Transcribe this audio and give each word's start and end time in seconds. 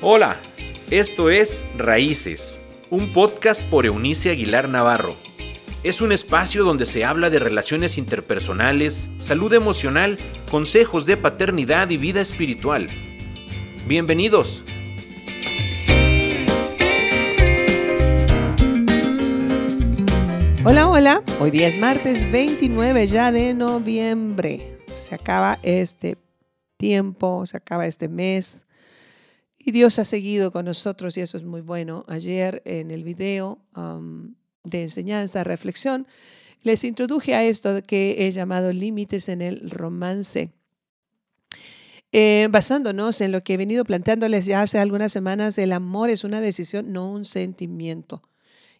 Hola, 0.00 0.36
esto 0.92 1.28
es 1.28 1.66
Raíces, 1.76 2.60
un 2.88 3.12
podcast 3.12 3.64
por 3.64 3.84
Eunice 3.84 4.30
Aguilar 4.30 4.68
Navarro. 4.68 5.16
Es 5.82 6.00
un 6.00 6.12
espacio 6.12 6.62
donde 6.62 6.86
se 6.86 7.04
habla 7.04 7.30
de 7.30 7.40
relaciones 7.40 7.98
interpersonales, 7.98 9.10
salud 9.18 9.52
emocional, 9.52 10.16
consejos 10.52 11.04
de 11.04 11.16
paternidad 11.16 11.90
y 11.90 11.96
vida 11.96 12.20
espiritual. 12.20 12.86
Bienvenidos. 13.88 14.62
Hola, 20.62 20.86
hola. 20.86 21.24
Hoy 21.40 21.50
día 21.50 21.66
es 21.66 21.76
martes 21.76 22.30
29 22.30 23.08
ya 23.08 23.32
de 23.32 23.52
noviembre. 23.52 24.78
Se 24.96 25.16
acaba 25.16 25.58
este 25.64 26.18
tiempo, 26.76 27.44
se 27.46 27.56
acaba 27.56 27.88
este 27.88 28.06
mes. 28.06 28.67
Y 29.68 29.70
Dios 29.70 29.98
ha 29.98 30.06
seguido 30.06 30.50
con 30.50 30.64
nosotros 30.64 31.18
y 31.18 31.20
eso 31.20 31.36
es 31.36 31.44
muy 31.44 31.60
bueno. 31.60 32.06
Ayer 32.08 32.62
en 32.64 32.90
el 32.90 33.04
video 33.04 33.58
um, 33.76 34.34
de 34.64 34.84
enseñanza, 34.84 35.44
reflexión, 35.44 36.06
les 36.62 36.84
introduje 36.84 37.34
a 37.34 37.44
esto 37.44 37.82
que 37.82 38.16
he 38.26 38.30
llamado 38.30 38.72
límites 38.72 39.28
en 39.28 39.42
el 39.42 39.68
romance. 39.68 40.52
Eh, 42.12 42.48
basándonos 42.50 43.20
en 43.20 43.30
lo 43.30 43.42
que 43.42 43.52
he 43.52 43.56
venido 43.58 43.84
planteándoles 43.84 44.46
ya 44.46 44.62
hace 44.62 44.78
algunas 44.78 45.12
semanas, 45.12 45.58
el 45.58 45.74
amor 45.74 46.08
es 46.08 46.24
una 46.24 46.40
decisión, 46.40 46.90
no 46.90 47.12
un 47.12 47.26
sentimiento. 47.26 48.22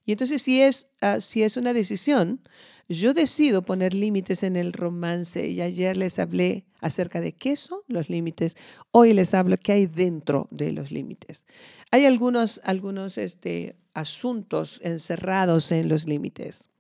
Y 0.09 0.13
entonces 0.13 0.41
si 0.41 0.63
es, 0.63 0.89
ah, 1.03 1.21
si 1.21 1.43
es 1.43 1.59
una 1.59 1.75
decisión, 1.75 2.41
yo 2.89 3.13
decido 3.13 3.61
poner 3.61 3.93
límites 3.93 4.43
en 4.43 4.57
el 4.57 4.73
romance 4.73 5.47
y 5.49 5.61
ayer 5.61 5.99
les 5.99 6.19
hablé 6.19 6.65
acerca 6.81 7.21
de 7.21 7.35
qué 7.35 7.57
son 7.57 7.81
los 7.89 8.09
límites. 8.09 8.57
Hoy 8.91 9.13
les 9.13 9.35
hablo 9.35 9.59
qué 9.59 9.73
hay 9.73 9.87
dentro 9.87 10.49
de 10.51 10.73
los 10.73 10.91
límites. 10.91 11.45
Hay 11.91 12.07
algunos, 12.07 12.63
algunos 12.65 13.19
este, 13.19 13.77
asuntos 13.93 14.81
encerrados 14.83 15.73
en 15.73 15.91
los 15.91 16.07
límites. 16.07 16.71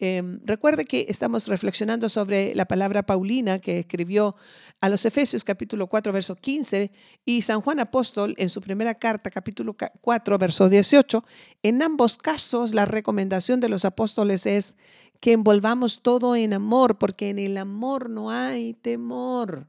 Em, 0.00 0.38
recuerde 0.44 0.84
que 0.84 1.06
estamos 1.08 1.48
reflexionando 1.48 2.08
sobre 2.08 2.54
la 2.54 2.66
palabra 2.66 3.04
Paulina 3.04 3.58
que 3.58 3.80
escribió 3.80 4.36
a 4.80 4.88
los 4.88 5.04
Efesios 5.04 5.42
capítulo 5.42 5.88
4, 5.88 6.12
verso 6.12 6.36
15 6.36 6.92
y 7.24 7.42
San 7.42 7.60
Juan 7.62 7.80
Apóstol 7.80 8.34
en 8.38 8.48
su 8.48 8.60
primera 8.60 8.94
carta 8.94 9.28
capítulo 9.28 9.76
4, 10.00 10.38
verso 10.38 10.68
18. 10.68 11.24
En 11.64 11.82
ambos 11.82 12.16
casos 12.16 12.74
la 12.74 12.84
recomendación 12.84 13.58
de 13.58 13.68
los 13.68 13.84
apóstoles 13.84 14.46
es 14.46 14.76
que 15.18 15.32
envolvamos 15.32 16.00
todo 16.00 16.36
en 16.36 16.52
amor 16.52 16.98
porque 16.98 17.30
en 17.30 17.40
el 17.40 17.56
amor 17.56 18.08
no 18.08 18.30
hay 18.30 18.74
temor. 18.74 19.66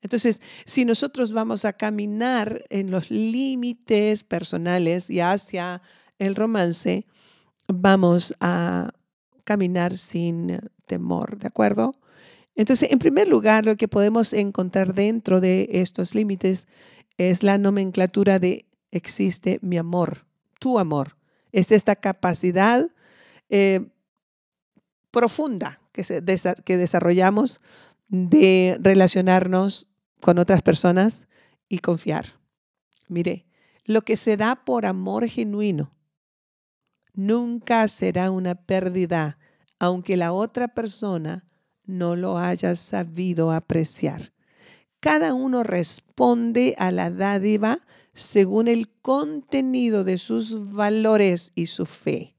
Entonces, 0.00 0.40
si 0.64 0.86
nosotros 0.86 1.32
vamos 1.32 1.66
a 1.66 1.74
caminar 1.74 2.64
en 2.70 2.90
los 2.90 3.10
límites 3.10 4.24
personales 4.24 5.10
y 5.10 5.20
hacia 5.20 5.82
el 6.18 6.36
romance, 6.36 7.04
vamos 7.66 8.34
a 8.40 8.92
caminar 9.48 9.96
sin 9.96 10.60
temor, 10.84 11.38
¿de 11.38 11.46
acuerdo? 11.46 11.94
Entonces, 12.54 12.92
en 12.92 12.98
primer 12.98 13.28
lugar, 13.28 13.64
lo 13.64 13.78
que 13.78 13.88
podemos 13.88 14.34
encontrar 14.34 14.92
dentro 14.92 15.40
de 15.40 15.70
estos 15.72 16.14
límites 16.14 16.68
es 17.16 17.42
la 17.42 17.56
nomenclatura 17.56 18.38
de 18.38 18.66
existe 18.90 19.58
mi 19.62 19.78
amor, 19.78 20.26
tu 20.60 20.78
amor. 20.78 21.16
Es 21.50 21.72
esta 21.72 21.96
capacidad 21.96 22.90
eh, 23.48 23.88
profunda 25.10 25.80
que 25.92 26.76
desarrollamos 26.76 27.62
de 28.08 28.76
relacionarnos 28.82 29.88
con 30.20 30.38
otras 30.38 30.60
personas 30.60 31.26
y 31.70 31.78
confiar. 31.78 32.34
Mire, 33.08 33.46
lo 33.86 34.02
que 34.02 34.16
se 34.16 34.36
da 34.36 34.56
por 34.66 34.84
amor 34.84 35.26
genuino 35.26 35.94
nunca 37.18 37.88
será 37.88 38.30
una 38.30 38.54
pérdida, 38.54 39.38
aunque 39.80 40.16
la 40.16 40.32
otra 40.32 40.68
persona 40.68 41.44
no 41.84 42.14
lo 42.14 42.38
haya 42.38 42.76
sabido 42.76 43.50
apreciar. 43.50 44.32
Cada 45.00 45.34
uno 45.34 45.64
responde 45.64 46.76
a 46.78 46.92
la 46.92 47.10
dádiva 47.10 47.80
según 48.12 48.68
el 48.68 48.88
contenido 49.02 50.04
de 50.04 50.16
sus 50.16 50.70
valores 50.70 51.50
y 51.56 51.66
su 51.66 51.86
fe. 51.86 52.36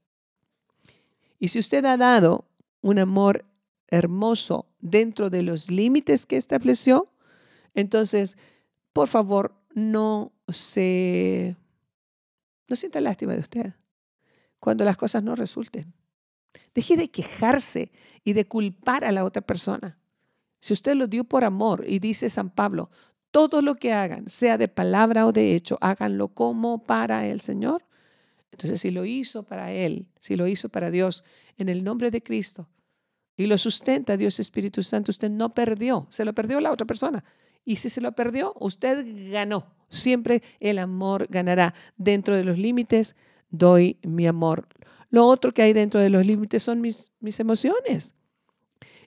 Y 1.38 1.48
si 1.48 1.58
usted 1.58 1.84
ha 1.84 1.98
dado 1.98 2.48
un 2.80 2.98
amor 2.98 3.44
hermoso 3.88 4.66
dentro 4.80 5.28
de 5.28 5.42
los 5.42 5.70
límites 5.70 6.24
que 6.24 6.38
estableció, 6.38 7.12
entonces, 7.74 8.38
por 8.94 9.08
favor, 9.08 9.54
no 9.74 10.32
se 10.48 11.56
no 12.66 12.76
sienta 12.76 13.02
lástima 13.02 13.34
de 13.34 13.40
usted 13.40 13.74
cuando 14.60 14.84
las 14.84 14.96
cosas 14.96 15.22
no 15.22 15.34
resulten. 15.34 15.92
Deje 16.74 16.96
de 16.96 17.10
quejarse 17.10 17.90
y 18.22 18.34
de 18.34 18.46
culpar 18.46 19.04
a 19.04 19.12
la 19.12 19.24
otra 19.24 19.42
persona. 19.42 19.98
Si 20.60 20.72
usted 20.72 20.94
lo 20.94 21.06
dio 21.06 21.24
por 21.24 21.42
amor 21.42 21.84
y 21.86 21.98
dice 21.98 22.28
San 22.30 22.50
Pablo, 22.50 22.90
todo 23.30 23.62
lo 23.62 23.76
que 23.76 23.92
hagan, 23.92 24.28
sea 24.28 24.58
de 24.58 24.68
palabra 24.68 25.26
o 25.26 25.32
de 25.32 25.54
hecho, 25.54 25.78
háganlo 25.80 26.28
como 26.28 26.84
para 26.84 27.26
el 27.26 27.40
Señor. 27.40 27.86
Entonces, 28.52 28.80
si 28.80 28.90
lo 28.90 29.04
hizo 29.04 29.44
para 29.44 29.72
Él, 29.72 30.06
si 30.18 30.36
lo 30.36 30.46
hizo 30.46 30.68
para 30.68 30.90
Dios, 30.90 31.24
en 31.56 31.68
el 31.68 31.82
nombre 31.84 32.10
de 32.10 32.22
Cristo, 32.22 32.68
y 33.36 33.46
lo 33.46 33.56
sustenta 33.56 34.16
Dios 34.16 34.38
Espíritu 34.38 34.82
Santo, 34.82 35.10
usted 35.10 35.30
no 35.30 35.54
perdió, 35.54 36.06
se 36.10 36.24
lo 36.24 36.34
perdió 36.34 36.60
la 36.60 36.72
otra 36.72 36.86
persona. 36.86 37.24
Y 37.64 37.76
si 37.76 37.88
se 37.88 38.00
lo 38.00 38.12
perdió, 38.12 38.52
usted 38.58 39.30
ganó. 39.30 39.74
Siempre 39.88 40.42
el 40.60 40.78
amor 40.78 41.26
ganará 41.30 41.74
dentro 41.96 42.36
de 42.36 42.44
los 42.44 42.58
límites 42.58 43.16
doy 43.50 43.98
mi 44.02 44.26
amor. 44.26 44.68
Lo 45.10 45.26
otro 45.26 45.52
que 45.52 45.62
hay 45.62 45.72
dentro 45.72 46.00
de 46.00 46.10
los 46.10 46.24
límites 46.24 46.62
son 46.62 46.80
mis, 46.80 47.12
mis 47.20 47.40
emociones. 47.40 48.14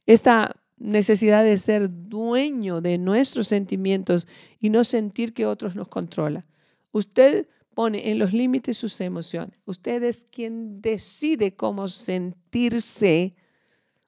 Esta 0.06 0.56
necesidad 0.78 1.44
de 1.44 1.58
ser 1.58 1.90
dueño 1.90 2.82
de 2.82 2.98
nuestros 2.98 3.48
sentimientos 3.48 4.28
y 4.60 4.70
no 4.70 4.84
sentir 4.84 5.34
que 5.34 5.46
otros 5.46 5.76
nos 5.76 5.88
controlan. 5.88 6.46
Usted 6.92 7.48
pone 7.74 8.12
en 8.12 8.20
los 8.20 8.34
límites 8.34 8.78
sus 8.78 9.00
emociones. 9.02 9.58
Usted 9.66 10.04
es 10.04 10.28
quien 10.30 10.82
decide 10.82 11.56
cómo 11.56 11.88
sentirse 11.88 13.36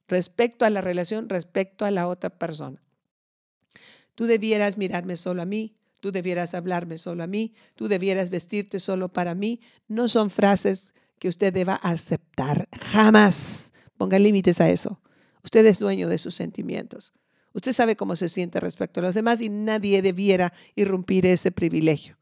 respecto 0.07 0.65
a 0.65 0.69
la 0.69 0.81
relación, 0.81 1.29
respecto 1.29 1.85
a 1.85 1.91
la 1.91 2.07
otra 2.07 2.29
persona. 2.29 2.81
Tú 4.13 4.25
debieras 4.25 4.77
mirarme 4.77 5.17
solo 5.17 5.41
a 5.41 5.45
mí, 5.45 5.75
tú 6.05 6.11
debieras 6.11 6.53
hablarme 6.53 6.99
solo 6.99 7.23
a 7.23 7.27
mí, 7.27 7.55
tú 7.73 7.87
debieras 7.87 8.29
vestirte 8.29 8.79
solo 8.79 9.09
para 9.09 9.33
mí, 9.33 9.59
no 9.87 10.07
son 10.07 10.29
frases 10.29 10.93
que 11.17 11.27
usted 11.27 11.51
deba 11.51 11.73
aceptar. 11.73 12.69
Jamás 12.79 13.73
ponga 13.97 14.19
límites 14.19 14.61
a 14.61 14.69
eso. 14.69 15.01
Usted 15.43 15.65
es 15.65 15.79
dueño 15.79 16.07
de 16.07 16.19
sus 16.19 16.35
sentimientos. 16.35 17.11
Usted 17.53 17.73
sabe 17.73 17.95
cómo 17.95 18.15
se 18.15 18.29
siente 18.29 18.59
respecto 18.59 18.99
a 18.99 19.03
los 19.03 19.15
demás 19.15 19.41
y 19.41 19.49
nadie 19.49 20.03
debiera 20.03 20.53
irrumpir 20.75 21.25
ese 21.25 21.51
privilegio. 21.51 22.19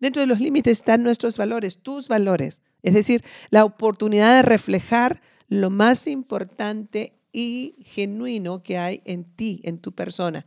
Dentro 0.00 0.22
de 0.22 0.26
los 0.26 0.40
límites 0.40 0.78
están 0.78 1.02
nuestros 1.02 1.36
valores, 1.36 1.82
tus 1.82 2.08
valores, 2.08 2.62
es 2.82 2.94
decir, 2.94 3.22
la 3.50 3.66
oportunidad 3.66 4.36
de 4.36 4.42
reflejar 4.42 5.20
lo 5.48 5.68
más 5.68 6.06
importante 6.06 7.12
y 7.30 7.76
genuino 7.84 8.62
que 8.62 8.78
hay 8.78 9.02
en 9.04 9.24
ti, 9.24 9.60
en 9.64 9.80
tu 9.80 9.92
persona. 9.92 10.46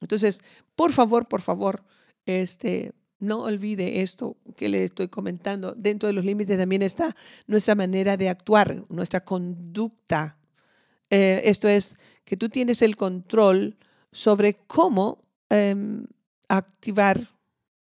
Entonces, 0.00 0.42
por 0.74 0.92
favor, 0.92 1.28
por 1.28 1.42
favor, 1.42 1.84
este, 2.30 2.92
no 3.18 3.42
olvide 3.42 4.02
esto 4.02 4.36
que 4.56 4.68
le 4.68 4.84
estoy 4.84 5.08
comentando. 5.08 5.74
Dentro 5.76 6.06
de 6.06 6.12
los 6.12 6.24
límites 6.24 6.58
también 6.58 6.82
está 6.82 7.14
nuestra 7.46 7.74
manera 7.74 8.16
de 8.16 8.28
actuar, 8.28 8.84
nuestra 8.88 9.24
conducta. 9.24 10.38
Eh, 11.10 11.42
esto 11.44 11.68
es 11.68 11.96
que 12.24 12.36
tú 12.36 12.48
tienes 12.48 12.82
el 12.82 12.96
control 12.96 13.76
sobre 14.12 14.54
cómo 14.54 15.24
em, 15.48 16.06
activar 16.48 17.28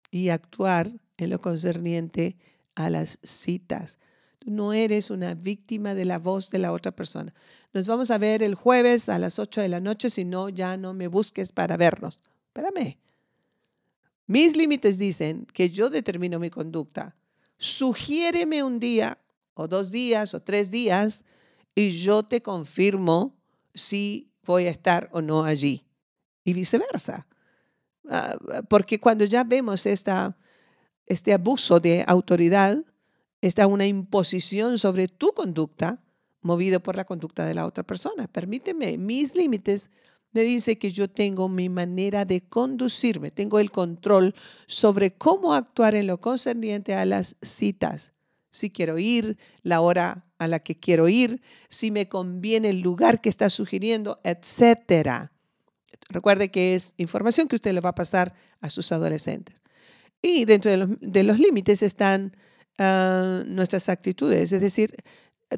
y 0.10 0.30
actuar 0.30 0.92
en 1.18 1.30
lo 1.30 1.40
concerniente 1.40 2.38
a 2.76 2.90
las 2.90 3.20
citas. 3.24 4.00
Tú 4.40 4.50
no 4.50 4.74
eres 4.74 5.12
una 5.12 5.36
víctima 5.36 5.94
de 5.94 6.06
la 6.06 6.18
voz 6.18 6.50
de 6.50 6.60
la 6.60 6.72
otra 6.72 6.92
persona. 6.92 7.34
Nos 7.74 7.88
vamos 7.88 8.10
a 8.10 8.18
ver 8.18 8.42
el 8.42 8.56
jueves 8.56 9.08
a 9.08 9.20
las 9.20 9.38
8 9.38 9.62
de 9.62 9.70
la 9.70 9.80
noche, 9.80 10.10
si 10.10 10.26
no, 10.26 10.50
ya 10.50 10.78
no 10.78 10.94
me 10.94 11.08
busques 11.08 11.52
para 11.52 11.78
vernos. 11.78 12.24
Espérame, 12.48 12.98
mis 14.32 14.56
límites 14.56 14.98
dicen 14.98 15.46
que 15.54 15.70
yo 15.70 15.90
determino 15.90 16.40
mi 16.40 16.50
conducta. 16.50 17.14
Sugiéreme 17.58 18.64
un 18.64 18.80
día 18.80 19.18
o 19.54 19.68
dos 19.68 19.92
días 19.92 20.34
o 20.34 20.40
tres 20.40 20.72
días 20.72 21.26
y 21.76 21.90
yo 21.90 22.24
te 22.24 22.42
confirmo 22.42 23.36
si 23.74 24.32
voy 24.46 24.68
a 24.68 24.70
estar 24.70 25.10
o 25.12 25.22
no 25.22 25.44
allí. 25.44 25.84
Y 26.46 26.54
viceversa. 26.54 27.28
Ah, 28.10 28.38
porque 28.70 29.02
cuando 29.02 29.26
ya 29.26 29.44
vemos 29.44 29.86
esta, 29.86 30.38
este 31.06 31.34
abuso 31.34 31.82
de 31.82 32.06
autoridad, 32.08 32.82
está 33.42 33.68
una 33.68 33.86
imposición 33.86 34.78
sobre 34.78 35.10
tu 35.10 35.34
conducta 35.34 36.00
movido 36.42 36.80
por 36.80 36.96
la 36.96 37.04
conducta 37.04 37.46
de 37.46 37.54
la 37.54 37.66
otra 37.66 37.84
persona. 37.84 38.28
Permíteme, 38.28 38.98
mis 38.98 39.36
límites 39.36 39.90
me 40.34 40.42
dice 40.42 40.78
que 40.78 40.92
yo 40.92 41.10
tengo 41.10 41.50
mi 41.50 41.70
manera 41.70 42.26
de 42.26 42.42
conducirme, 42.42 43.32
tengo 43.32 43.60
el 43.60 43.72
control 43.72 44.34
sobre 44.66 45.14
cómo 45.14 45.54
actuar 45.54 45.96
en 45.96 46.08
lo 46.08 46.22
concerniente 46.22 46.96
a 46.96 47.06
las 47.06 47.36
citas. 47.42 48.14
Si 48.50 48.70
quiero 48.70 48.98
ir, 48.98 49.38
la 49.64 49.82
hora 49.82 50.26
a 50.38 50.48
la 50.48 50.60
que 50.60 50.78
quiero 50.78 51.08
ir, 51.08 51.42
si 51.70 51.92
me 51.92 52.08
conviene 52.08 52.70
el 52.70 52.82
lugar 52.82 53.22
que 53.22 53.30
está 53.30 53.50
sugiriendo, 53.50 54.20
etcétera. 54.24 55.32
Recuerde 56.10 56.52
que 56.52 56.76
es 56.76 56.94
información 56.98 57.48
que 57.48 57.56
usted 57.56 57.74
le 57.74 57.82
va 57.82 57.92
a 57.92 57.96
pasar 57.96 58.34
a 58.60 58.70
sus 58.70 58.92
adolescentes. 58.92 59.62
Y 60.22 60.46
dentro 60.46 60.72
de 60.72 61.24
los, 61.24 61.40
límites 61.40 61.82
están 61.82 62.36
ah, 62.78 63.44
nuestras 63.46 63.90
actitudes, 63.90 64.52
es 64.52 64.62
decir, 64.62 64.96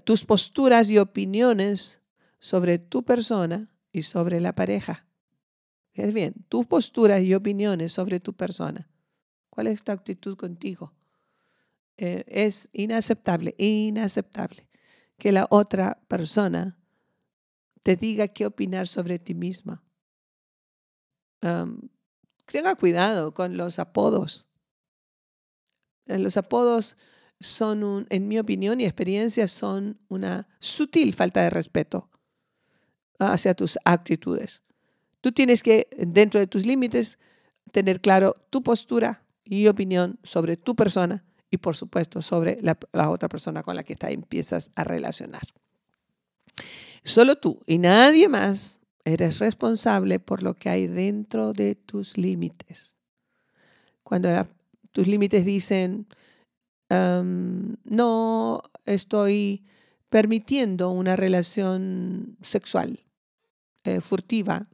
tus 0.03 0.25
posturas 0.25 0.89
y 0.89 0.97
opiniones 0.97 2.01
sobre 2.39 2.79
tu 2.79 3.03
persona 3.03 3.72
y 3.93 4.01
sobre 4.01 4.41
la 4.41 4.53
pareja. 4.53 5.05
Es 5.93 6.13
bien, 6.13 6.33
tus 6.49 6.65
posturas 6.65 7.21
y 7.21 7.33
opiniones 7.35 7.93
sobre 7.93 8.19
tu 8.19 8.33
persona. 8.33 8.89
¿Cuál 9.49 9.67
es 9.67 9.83
tu 9.83 9.91
actitud 9.91 10.35
contigo? 10.35 10.93
Eh, 11.95 12.25
es 12.27 12.69
inaceptable, 12.73 13.53
inaceptable 13.57 14.67
que 15.17 15.31
la 15.31 15.45
otra 15.51 16.01
persona 16.07 16.75
te 17.83 17.95
diga 17.95 18.27
qué 18.27 18.47
opinar 18.47 18.87
sobre 18.87 19.19
ti 19.19 19.35
misma. 19.35 19.83
tenga 22.45 22.75
cuidado 22.75 23.33
con 23.33 23.57
los 23.57 23.77
apodos. 23.77 24.49
Eh, 26.07 26.17
los 26.17 26.35
apodos 26.37 26.97
son, 27.39 28.07
en 28.09 28.27
mi 28.27 28.39
opinión 28.39 28.81
y 28.81 28.85
experiencia, 28.85 29.47
son 29.47 29.99
una 30.07 30.47
sutil 30.59 31.13
falta 31.13 31.41
de 31.41 31.49
respeto 31.51 32.09
hacia 33.31 33.53
tus 33.53 33.77
actitudes. 33.85 34.61
Tú 35.21 35.31
tienes 35.31 35.63
que, 35.63 35.87
dentro 35.97 36.39
de 36.39 36.47
tus 36.47 36.65
límites, 36.65 37.17
tener 37.71 38.01
claro 38.01 38.35
tu 38.49 38.61
postura 38.61 39.23
y 39.45 39.67
opinión 39.67 40.19
sobre 40.23 40.57
tu 40.57 40.75
persona 40.75 41.23
y, 41.49 41.57
por 41.57 41.75
supuesto, 41.75 42.21
sobre 42.21 42.59
la, 42.61 42.77
otra 43.09 43.29
persona 43.29 43.63
con 43.63 43.75
la 43.75 43.83
que 43.83 43.95
empiezas 44.01 44.71
a 44.75 44.83
relacionar. 44.83 45.43
Solo 47.03 47.37
tú 47.37 47.61
y 47.65 47.77
nadie 47.77 48.27
más 48.27 48.81
eres 49.05 49.39
responsable 49.39 50.19
por 50.19 50.43
lo 50.43 50.55
que 50.55 50.69
hay 50.69 50.87
dentro 50.87 51.53
de 51.53 51.75
tus 51.75 52.17
límites. 52.17 52.97
Cuando 54.03 54.47
tus 54.91 55.07
límites 55.07 55.45
dicen, 55.45 56.07
no 56.89 58.61
estoy 58.85 59.63
permitiendo 60.09 60.91
una 60.91 61.15
relación 61.15 62.37
sexual 62.41 62.99
eh, 63.83 64.01
furtiva, 64.01 64.67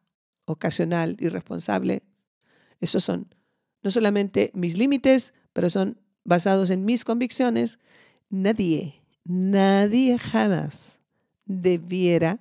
ocasional, 0.46 1.18
irresponsable. 1.20 2.04
Esos 2.80 3.04
son 3.04 3.34
no 3.82 3.92
solamente 3.92 4.52
mis 4.54 4.78
límites, 4.78 5.34
pero 5.54 5.70
son 5.70 6.00
basados 6.24 6.70
en 6.70 6.86
mis 6.86 7.06
convicciones. 7.06 7.80
Nadie, 8.30 9.04
nadie 9.24 10.18
jamás 10.18 11.02
debiera, 11.46 12.40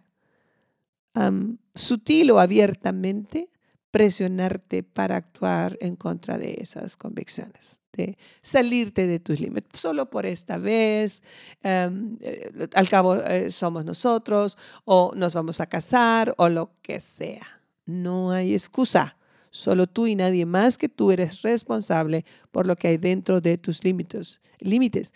sutil 1.74 2.30
o 2.30 2.38
abiertamente, 2.38 3.50
presionarte 3.98 4.84
para 4.84 5.16
actuar 5.16 5.76
en 5.80 5.96
contra 5.96 6.38
de 6.38 6.58
esas 6.60 6.96
convicciones, 6.96 7.82
de 7.92 8.16
salirte 8.42 9.08
de 9.08 9.18
tus 9.18 9.40
límites, 9.40 9.80
solo 9.80 10.08
por 10.08 10.24
esta 10.24 10.56
vez, 10.56 11.24
em, 11.64 12.16
eh, 12.20 12.68
al 12.74 12.88
cabo 12.88 13.16
eh, 13.16 13.50
somos 13.50 13.84
nosotros, 13.84 14.56
o 14.84 15.12
nos 15.16 15.34
vamos 15.34 15.60
a 15.60 15.66
casar, 15.66 16.32
o 16.38 16.48
lo 16.48 16.70
que 16.80 17.00
sea. 17.00 17.60
No 17.86 18.30
hay 18.30 18.52
excusa. 18.52 19.16
Solo 19.50 19.88
tú 19.88 20.06
y 20.06 20.14
nadie 20.14 20.46
más 20.46 20.78
que 20.78 20.88
tú 20.88 21.10
eres 21.10 21.42
responsable 21.42 22.24
por 22.52 22.68
lo 22.68 22.76
que 22.76 22.88
hay 22.88 22.98
dentro 22.98 23.40
de 23.40 23.58
tus 23.58 23.82
límites. 23.82 24.40
límites. 24.60 25.12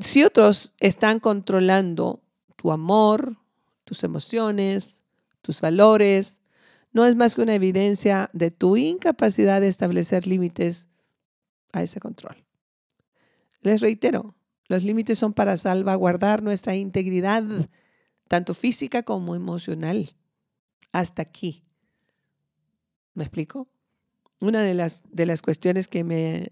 si 0.00 0.24
otros 0.24 0.74
están 0.78 1.20
controlando 1.20 2.20
tu 2.56 2.70
amor, 2.70 3.36
tus 3.84 4.04
emociones, 4.04 5.02
tus 5.40 5.62
valores, 5.62 6.42
no 6.92 7.04
es 7.06 7.16
más 7.16 7.34
que 7.34 7.42
una 7.42 7.54
evidencia 7.54 8.30
de 8.32 8.50
tu 8.50 8.76
incapacidad 8.76 9.60
de 9.60 9.68
establecer 9.68 10.26
límites 10.26 10.88
a 11.72 11.82
ese 11.82 12.00
control. 12.00 12.44
Les 13.60 13.80
reitero, 13.80 14.34
los 14.68 14.82
límites 14.82 15.18
son 15.18 15.32
para 15.32 15.56
salvaguardar 15.56 16.42
nuestra 16.42 16.76
integridad, 16.76 17.44
tanto 18.28 18.54
física 18.54 19.02
como 19.02 19.34
emocional. 19.34 20.14
Hasta 20.92 21.22
aquí. 21.22 21.64
¿Me 23.14 23.24
explico? 23.24 23.68
Una 24.40 24.62
de 24.62 24.74
las, 24.74 25.02
de 25.10 25.26
las 25.26 25.42
cuestiones 25.42 25.88
que 25.88 26.04
me 26.04 26.48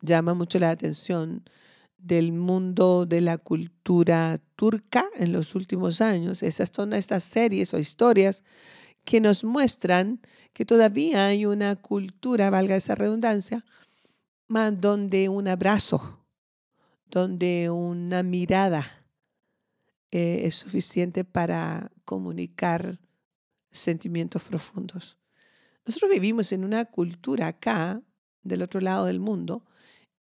llama 0.00 0.34
mucho 0.34 0.58
la 0.58 0.70
atención 0.70 1.48
del 1.98 2.32
mundo 2.32 3.06
de 3.06 3.22
la 3.22 3.38
cultura 3.38 4.38
turca 4.56 5.06
en 5.16 5.32
los 5.32 5.54
últimos 5.54 6.02
años, 6.02 6.42
esas 6.42 6.70
son 6.74 6.92
estas 6.92 7.24
series 7.24 7.72
o 7.72 7.78
historias 7.78 8.44
que 9.04 9.20
nos 9.20 9.44
muestran 9.44 10.20
que 10.52 10.64
todavía 10.64 11.26
hay 11.26 11.46
una 11.46 11.76
cultura, 11.76 12.50
valga 12.50 12.76
esa 12.76 12.94
redundancia, 12.94 13.64
más 14.48 14.80
donde 14.80 15.28
un 15.28 15.48
abrazo, 15.48 16.24
donde 17.06 17.70
una 17.70 18.22
mirada 18.22 19.06
eh, 20.10 20.42
es 20.44 20.56
suficiente 20.56 21.24
para 21.24 21.90
comunicar 22.04 23.00
sentimientos 23.70 24.42
profundos. 24.44 25.18
Nosotros 25.84 26.10
vivimos 26.10 26.52
en 26.52 26.64
una 26.64 26.84
cultura 26.84 27.48
acá, 27.48 28.00
del 28.42 28.62
otro 28.62 28.80
lado 28.80 29.06
del 29.06 29.20
mundo, 29.20 29.64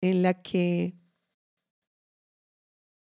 en 0.02 0.22
la 0.22 0.42
que 0.42 0.96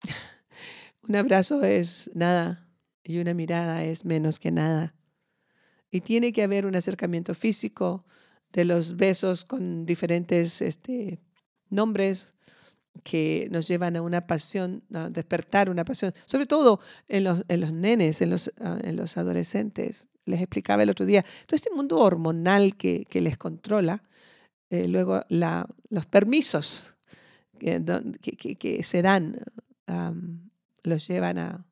un 1.08 1.16
abrazo 1.16 1.64
es 1.64 2.10
nada 2.14 2.68
y 3.04 3.20
una 3.20 3.34
mirada 3.34 3.84
es 3.84 4.04
menos 4.04 4.40
que 4.40 4.52
nada. 4.52 4.96
Y 5.92 6.02
tiene 6.02 6.32
que 6.32 6.44
haber 6.44 6.66
un 6.66 6.76
acercamiento 6.76 7.34
físico 7.34 8.06
de 8.52 8.66
los 8.66 8.96
besos 8.96 9.46
con 9.46 9.86
diferentes 9.86 10.62
este, 10.62 11.20
nombres 11.70 12.34
que 13.04 13.48
nos 13.52 13.68
llevan 13.68 13.96
a 13.96 14.02
una 14.02 14.28
pasión, 14.28 14.84
a 14.94 15.10
despertar 15.10 15.70
una 15.70 15.86
pasión, 15.86 16.14
sobre 16.26 16.46
todo 16.46 16.80
en 17.08 17.24
los, 17.24 17.44
en 17.48 17.62
los 17.62 17.72
nenes, 17.72 18.22
en 18.22 18.30
los, 18.30 18.52
ah, 18.60 18.78
en 18.82 18.96
los 18.96 19.18
adolescentes. 19.18 20.10
Les 20.26 20.42
explicaba 20.42 20.84
el 20.84 20.90
otro 20.90 21.06
día, 21.06 21.24
todo 21.48 21.56
este 21.56 21.72
mundo 21.72 21.98
hormonal 22.00 22.76
que, 22.76 23.06
que 23.10 23.22
les 23.22 23.38
controla, 23.38 24.04
eh, 24.70 24.88
luego 24.88 25.24
la, 25.30 25.68
los 25.90 26.06
permisos 26.06 26.98
que, 27.58 27.82
que, 28.58 28.84
se 28.84 29.02
dan 29.02 29.42
los 30.84 31.08
llevan 31.08 31.40
a, 31.40 31.66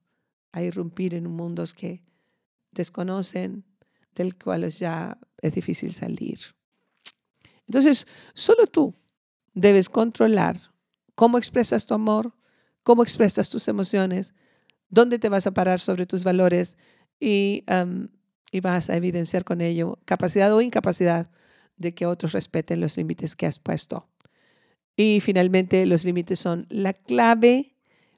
a 0.52 0.64
irrumpir 0.64 1.14
en 1.14 1.30
mundos 1.30 1.74
que 1.74 2.02
desconocen, 2.72 3.64
del 4.18 4.36
cual 4.38 4.70
ya 4.70 5.18
es 5.42 5.54
difícil 5.54 5.94
salir. 5.94 6.40
Entonces, 7.68 8.08
solo 8.34 8.68
tú 8.68 8.96
debes 9.54 9.90
controlar 9.90 10.60
cómo 11.16 11.38
expresas 11.38 11.86
tu 11.86 11.94
amor, 11.94 12.34
cómo 12.84 13.04
expresas 13.04 13.50
tus 13.50 13.68
emociones, 13.68 14.34
dónde 14.90 15.20
te 15.20 15.30
vas 15.30 15.46
a 15.48 15.52
parar 15.52 15.80
sobre 15.80 16.06
tus 16.06 16.24
valores 16.24 16.78
y, 17.20 17.64
y 18.52 18.60
vas 18.60 18.90
a 18.90 18.96
evidenciar 18.96 19.44
con 19.44 19.62
ello 19.62 20.00
capacidad 20.06 20.54
o 20.54 20.62
incapacidad 20.62 21.30
de 21.76 21.94
que 21.94 22.06
otros 22.06 22.32
respeten 22.32 22.82
los 22.82 22.98
límites 22.98 23.36
que 23.36 23.46
has 23.46 23.60
puesto. 23.60 24.08
Y 24.96 25.20
finalmente, 25.22 25.86
los 25.86 26.06
límites 26.06 26.40
son 26.40 26.66
la 26.70 26.94
clave 26.94 27.76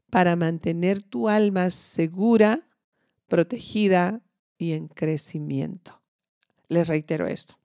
para 0.10 0.36
mantener 0.38 1.02
tu 1.02 1.28
alma 1.28 1.70
segura, 1.72 2.62
protegida 3.28 4.22
y 4.60 4.74
en 4.74 4.88
crecimiento. 4.90 6.00
Les 6.68 6.88
reitero 6.88 7.26
esto. 7.26 7.58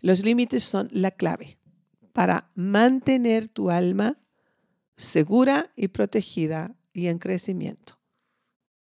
Los 0.00 0.24
límites 0.24 0.64
son 0.64 0.88
la 0.90 1.12
clave 1.12 1.58
para 2.12 2.50
mantener 2.56 3.48
tu 3.48 3.70
alma 3.70 4.18
segura 4.96 5.70
y 5.76 5.88
protegida 5.88 6.74
y 6.92 7.06
en 7.06 7.18
crecimiento. 7.18 8.00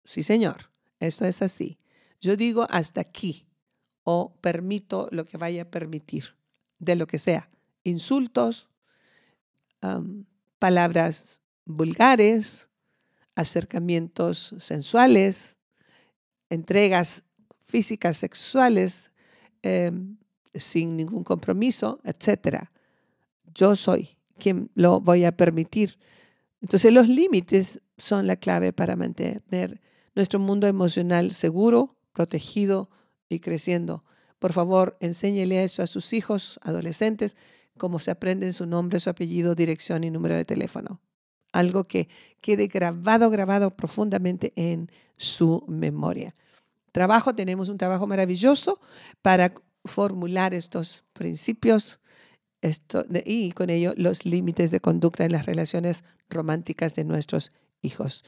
Sí, 0.03 0.23
Señor, 0.23 0.71
eso 0.99 1.25
es 1.25 1.43
así. 1.43 1.77
Yo 2.19 2.35
digo 2.35 2.65
hasta 2.71 3.01
aquí 3.01 3.45
o 4.03 4.35
permito 4.41 5.09
lo 5.11 5.25
que 5.25 5.37
vaya 5.37 5.63
a 5.63 5.69
permitir, 5.69 6.35
de 6.79 6.95
lo 6.95 7.05
que 7.05 7.19
sea. 7.19 7.51
Insultos, 7.83 8.69
palabras 10.57 11.41
vulgares, 11.65 12.69
acercamientos 13.35 14.55
sensuales, 14.59 15.56
entregas 16.49 17.23
físicas 17.61 18.17
sexuales 18.17 19.11
em, 19.61 20.17
sin 20.53 20.95
ningún 20.95 21.23
compromiso, 21.23 21.99
etc. 22.03 22.69
Yo 23.53 23.75
soy 23.75 24.17
quien 24.37 24.69
lo 24.75 24.99
voy 24.99 25.25
a 25.25 25.31
permitir. 25.31 25.97
Entonces 26.61 26.91
los 26.91 27.07
límites 27.07 27.81
son 27.97 28.27
la 28.27 28.35
clave 28.35 28.73
para 28.73 28.95
mantener 28.95 29.81
nuestro 30.15 30.39
mundo 30.39 30.67
emocional 30.67 31.33
seguro, 31.33 31.95
protegido 32.13 32.89
y 33.29 33.39
creciendo. 33.39 34.03
Por 34.39 34.53
favor, 34.53 34.97
enséñele 34.99 35.63
eso 35.63 35.83
a 35.83 35.87
sus 35.87 36.13
hijos, 36.13 36.59
adolescentes, 36.63 37.37
cómo 37.77 37.99
se 37.99 38.11
aprenden 38.11 38.53
su 38.53 38.65
nombre, 38.65 38.99
su 38.99 39.09
apellido, 39.09 39.55
dirección 39.55 40.03
y 40.03 40.11
número 40.11 40.35
de 40.35 40.45
teléfono. 40.45 41.01
Algo 41.53 41.85
que 41.85 42.07
quede 42.41 42.67
grabado, 42.67 43.29
grabado 43.29 43.75
profundamente 43.75 44.53
en 44.55 44.91
su 45.17 45.63
memoria. 45.67 46.35
Trabajo, 46.91 47.35
tenemos 47.35 47.69
un 47.69 47.77
trabajo 47.77 48.07
maravilloso 48.07 48.79
para 49.21 49.53
formular 49.85 50.53
estos 50.53 51.05
principios 51.13 51.99
y 53.25 53.51
con 53.51 53.69
ello 53.69 53.93
los 53.95 54.25
límites 54.25 54.71
de 54.71 54.79
conducta 54.79 55.25
en 55.25 55.31
las 55.31 55.45
relaciones 55.45 56.03
románticas 56.29 56.95
de 56.95 57.03
nuestros 57.03 57.51
hijos. 57.81 58.25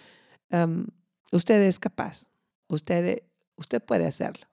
usted 1.31 1.61
es 1.61 1.79
capaz, 1.79 2.29
usted, 2.67 3.23
usted 3.55 3.81
puede 3.83 4.05
hacerlo. 4.05 4.47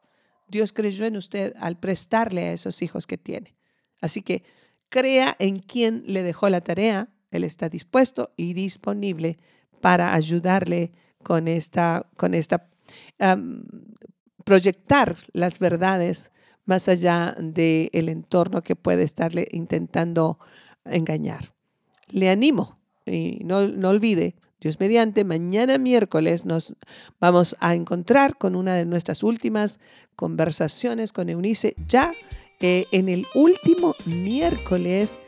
Dios 0.49 0.73
creyó 0.73 1.07
en 1.07 1.17
usted 1.17 1.55
al 1.59 1.79
prestarle 1.79 2.45
a 2.45 2.53
esos 2.53 2.81
hijos 2.83 3.07
que 3.07 3.19
tiene. 3.19 3.57
Así 4.01 4.23
que 4.23 4.45
crea 4.89 5.37
en 5.39 5.59
quien 5.59 6.05
le 6.07 6.23
dejó 6.23 6.49
la 6.49 6.61
tarea. 6.61 7.09
Él 7.31 7.45
está 7.45 7.69
dispuesto 7.69 8.33
y 8.37 8.55
disponible 8.55 9.39
para 9.81 10.15
ayudarle 10.15 10.93
con 11.27 11.49
esta, 11.49 12.07
con 12.17 12.35
esta 12.35 12.69
proyectar 14.45 15.17
las 15.33 15.59
verdades 15.59 16.31
más 16.67 16.89
allá 16.89 17.35
del 17.37 17.91
el 17.93 18.09
entorno 18.09 18.63
que 18.63 18.77
puede 18.77 19.03
estarle 19.03 19.49
intentando 19.51 20.39
engañar. 20.85 21.53
Le 22.11 22.31
animo 22.31 22.79
y 23.05 23.41
no, 23.45 23.67
no 23.67 23.89
olvide, 23.89 24.37
Dios 24.61 24.79
mediante, 24.79 25.25
mañana 25.25 25.79
miércoles 25.79 26.45
nos 26.45 26.77
vamos 27.21 27.57
a 27.59 27.75
encontrar 27.75 28.39
con 28.39 28.55
una 28.55 28.77
de 28.77 28.87
nuestras 28.87 29.25
últimas 29.25 29.81
conversaciones 30.15 31.13
con 31.13 31.29
Eunice, 31.29 31.75
ya 31.89 32.13
eh, 32.61 32.87
en 32.93 33.09
el 33.09 33.27
último 33.35 33.97
miércoles 34.05 35.21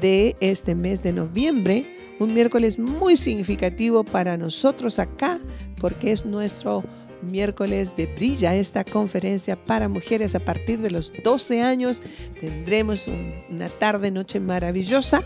de 0.00 0.34
este 0.40 0.74
mes 0.74 1.02
de 1.02 1.12
noviembre, 1.12 2.01
un 2.22 2.34
miércoles 2.34 2.78
muy 2.78 3.16
significativo 3.16 4.04
para 4.04 4.36
nosotros 4.36 4.98
acá, 4.98 5.38
porque 5.78 6.12
es 6.12 6.24
nuestro 6.24 6.84
miércoles 7.22 7.96
de 7.96 8.06
Brilla, 8.06 8.54
esta 8.54 8.84
conferencia 8.84 9.56
para 9.56 9.88
mujeres 9.88 10.34
a 10.34 10.40
partir 10.40 10.80
de 10.80 10.90
los 10.90 11.12
12 11.22 11.62
años. 11.62 12.02
Tendremos 12.40 13.08
una 13.50 13.68
tarde, 13.68 14.10
noche 14.10 14.40
maravillosa. 14.40 15.22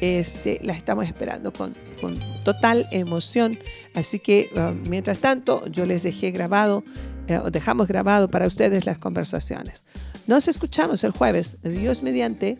Este, 0.00 0.58
la 0.62 0.72
estamos 0.72 1.06
esperando 1.06 1.52
con, 1.52 1.74
con 2.00 2.18
total 2.44 2.86
emoción. 2.92 3.58
Así 3.94 4.18
que, 4.18 4.50
ah, 4.56 4.72
mientras 4.88 5.18
tanto, 5.18 5.66
yo 5.66 5.86
les 5.86 6.02
dejé 6.02 6.30
grabado, 6.30 6.84
eh, 7.28 7.38
dejamos 7.52 7.86
grabado 7.86 8.30
para 8.30 8.46
ustedes 8.46 8.86
las 8.86 8.98
conversaciones. 8.98 9.84
Nos 10.26 10.48
escuchamos 10.48 11.04
el 11.04 11.10
jueves, 11.10 11.58
Dios 11.62 12.02
mediante. 12.02 12.58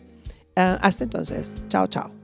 Ah, 0.55 0.77
hasta 0.81 1.03
entonces, 1.03 1.57
chao, 1.69 1.87
chao. 1.87 2.20